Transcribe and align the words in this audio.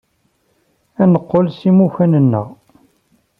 Ad 1.01 1.09
neqqel 1.11 1.45
s 1.57 1.59
imukan-nneɣ. 1.69 2.47